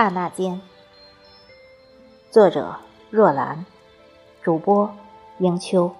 [0.00, 0.62] 刹那间，
[2.30, 2.76] 作者
[3.10, 3.66] 若兰，
[4.42, 4.96] 主播
[5.40, 5.94] 迎秋。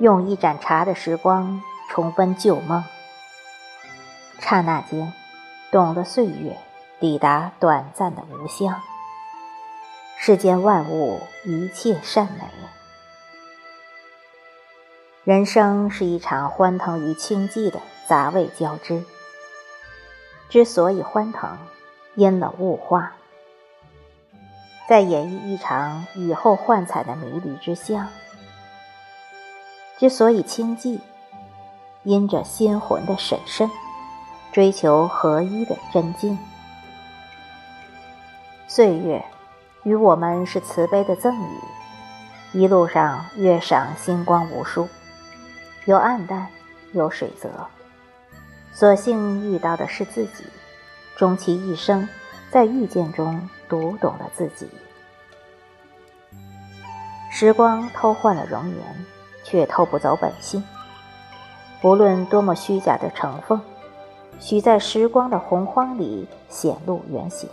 [0.00, 2.82] 用一盏茶的时光重温旧梦。
[4.52, 5.10] 刹那间，
[5.70, 6.58] 懂了岁月，
[7.00, 8.82] 抵达短暂的无相。
[10.18, 12.44] 世间万物，一切善美。
[15.24, 19.02] 人生是一场欢腾与清寂的杂味交织。
[20.50, 21.56] 之所以欢腾，
[22.14, 23.14] 因了物化，
[24.86, 28.06] 在演绎一场雨后幻彩的迷离之相。
[29.96, 31.00] 之所以清寂，
[32.02, 33.70] 因着心魂的审慎。
[34.52, 36.38] 追求合一的真境。
[38.68, 39.24] 岁月
[39.82, 41.58] 与我们是慈悲的赠予，
[42.52, 44.86] 一路上月赏星光无数，
[45.86, 46.46] 有暗淡，
[46.92, 47.48] 有水泽。
[48.74, 50.44] 所幸遇到的是自己，
[51.16, 52.06] 终其一生，
[52.50, 54.68] 在遇见中读懂了自己。
[57.30, 59.06] 时光偷换了容颜，
[59.44, 60.62] 却偷不走本性。
[61.82, 63.58] 无论多么虚假的成分。
[64.40, 67.48] 许在时光的洪荒里显露原形，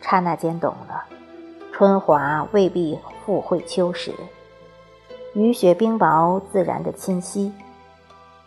[0.00, 1.04] 刹那间懂了，
[1.72, 4.12] 春华未必复会秋实，
[5.34, 7.52] 雨雪冰雹自然的侵袭，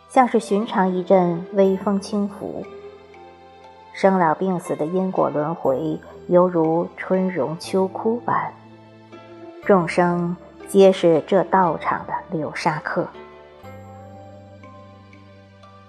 [0.08, 2.64] 像是寻常一阵微风轻拂。
[3.92, 5.98] 生老病死的因果轮回，
[6.28, 8.52] 犹如春荣秋枯般，
[9.64, 10.36] 众生
[10.68, 13.08] 皆是这道场的流沙客。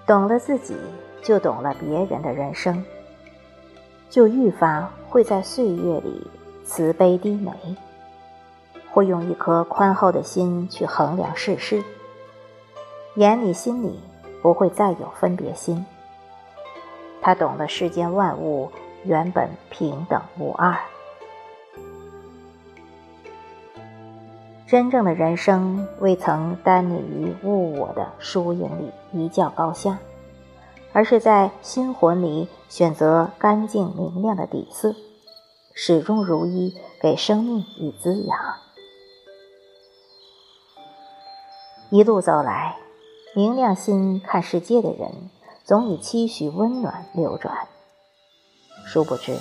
[0.07, 0.75] 懂了自己，
[1.23, 2.85] 就懂了别人的人生，
[4.09, 6.29] 就愈发会在岁月里
[6.63, 7.51] 慈悲低眉，
[8.91, 11.83] 会用一颗宽厚的心去衡量世事，
[13.15, 13.99] 眼里心里
[14.43, 15.83] 不会再有分别心。
[17.19, 18.71] 他懂得世间万物
[19.03, 20.77] 原本平等无二。
[24.75, 29.97] 真正的人生未曾耽溺于物我的输赢里一较高下，
[30.91, 34.93] 而是在心魂里选择干净明亮的底色，
[35.73, 38.37] 始终如一，给生命以滋养。
[41.89, 42.75] 一路走来，
[43.33, 45.29] 明亮心看世界的人，
[45.63, 47.69] 总以期许温暖流转。
[48.85, 49.37] 殊不知，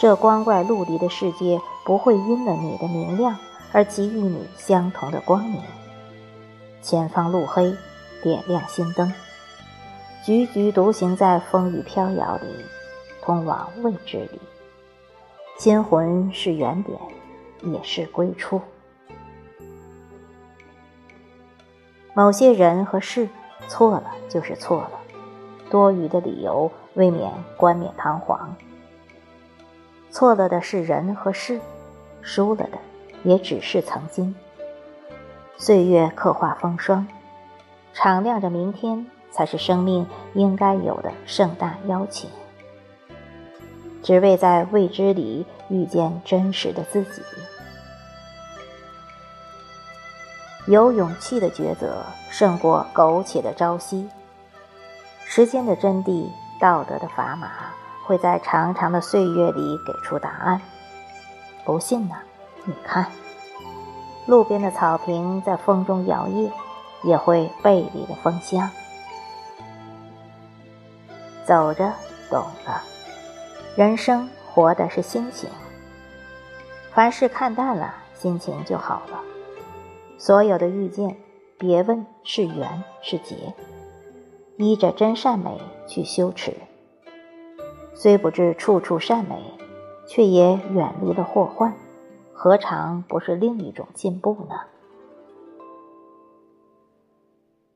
[0.00, 3.38] 这光怪陆离的世界不会因了你的明亮。
[3.72, 5.62] 而给予你相同的光明，
[6.80, 7.74] 前方路黑，
[8.22, 9.12] 点亮心灯，
[10.24, 12.46] 踽踽独行在风雨飘摇里，
[13.22, 14.40] 通往未知里。
[15.58, 16.98] 心魂是原点，
[17.62, 18.60] 也是归处。
[22.14, 23.28] 某些人和事
[23.68, 24.92] 错了就是错了，
[25.68, 28.56] 多余的理由未免冠冕堂皇。
[30.10, 31.60] 错了的是人和事，
[32.22, 32.78] 输了的。
[33.24, 34.34] 也只是曾经，
[35.56, 37.06] 岁月刻画风霜，
[37.92, 42.30] 敞亮着明天，才是生命应该有的盛大邀请。
[44.02, 47.22] 只为在未知里遇见真实的自己。
[50.66, 54.08] 有勇气的抉择胜过苟且的朝夕。
[55.24, 56.28] 时间的真谛，
[56.60, 57.50] 道德的砝码，
[58.06, 60.60] 会在长长的岁月里给出答案。
[61.64, 62.14] 不信呢？
[62.68, 63.06] 你看，
[64.26, 66.50] 路边的草坪在风中摇曳，
[67.02, 68.68] 也会背离了风香。
[71.46, 71.90] 走着，
[72.28, 72.82] 懂了，
[73.74, 75.48] 人生活的是心情。
[76.92, 79.22] 凡事看淡了，心情就好了。
[80.18, 81.16] 所有的遇见，
[81.56, 83.54] 别问是缘是劫，
[84.58, 86.52] 依着真善美去修持。
[87.94, 89.42] 虽不知处处善美，
[90.06, 91.72] 却也远离了祸患。
[92.40, 94.54] 何尝不是另一种进步呢？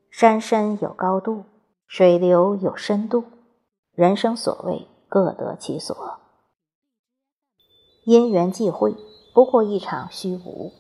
[0.09, 1.47] 山深有高度，
[1.89, 3.25] 水流有深度，
[3.93, 6.21] 人生所谓各得其所。
[8.05, 8.95] 因缘际会，
[9.35, 10.71] 不过一场虚无。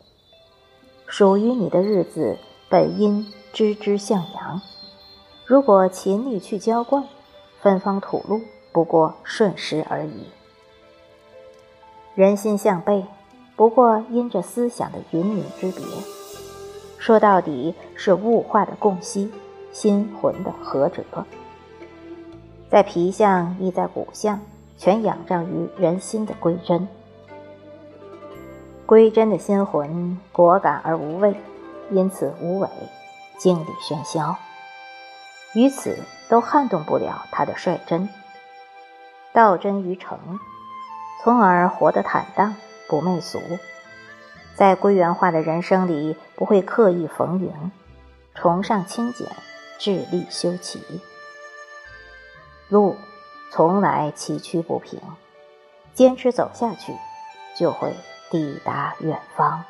[1.09, 2.39] 属于你的日子，
[2.71, 4.61] 本应枝枝向阳。
[5.45, 7.09] 如果勤力去浇灌，
[7.61, 10.27] 芬芳吐露，不过瞬时而已。
[12.15, 13.05] 人心向背。
[13.55, 15.85] 不过因着思想的云泥之别，
[16.99, 19.31] 说到底是物化的共息，
[19.73, 21.03] 心魂的合辙。
[22.71, 24.41] 在皮相亦在骨相，
[24.79, 26.89] 全仰仗于人心的归真。
[28.87, 31.35] 归真的心魂果敢而无畏，
[31.91, 32.69] 因此无为，
[33.39, 34.37] 经历喧嚣，
[35.55, 38.09] 于此都撼动不了他的率真。
[39.33, 40.19] 道真于诚，
[41.23, 42.55] 从而活得坦荡
[42.89, 43.41] 不媚俗，
[44.55, 47.73] 在归元化的人生里不会刻意逢迎，
[48.35, 49.29] 崇尚清简，
[49.79, 51.01] 致力修齐。
[52.69, 52.97] 路
[53.51, 55.01] 从来崎岖不平，
[55.95, 56.95] 坚持走下去，
[57.57, 57.95] 就会
[58.31, 59.65] 抵达远方。